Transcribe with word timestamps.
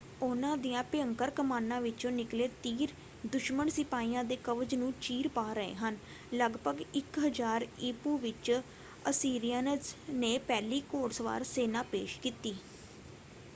ਉਹਨਾਂ 0.21 0.55
ਦੀਆਂ 0.57 0.83
ਭਿਅੰਕਰ 0.83 1.29
ਕਮਾਨਾਂ 1.31 1.79
ਵਿੱਚੋਂ 1.81 2.11
ਨਿਕਲੇ 2.11 2.47
ਤੀਰ 2.63 2.91
ਦੁਸ਼ਮਨ 3.25 3.69
ਸਿਪਾਹੀਆਂ 3.69 4.23
ਦੇ 4.23 4.35
ਕਵਚ 4.43 4.73
ਨੂੰ 4.75 4.91
ਚੀਰ 5.01 5.27
ਪਾ 5.29 5.43
ਰਹੇ 5.53 5.75
ਸਨ। 5.79 5.97
ਲਗਭਗ 6.33 6.81
1000 6.95 7.65
ਈ.ਪੂ. 7.81 8.17
ਵਿੱਚ 8.19 8.51
ਅਸੀਰਿਅਨਜ਼ 9.09 9.93
ਨੇ 10.11 10.37
ਪਹਿਲੀ 10.47 10.81
ਘੋੜਸਵਾਰ 10.93 11.43
ਸੈਨਾ 11.45 11.83
ਪੇਸ਼ 11.91 12.19
ਕੀਤੀ। 12.21 12.55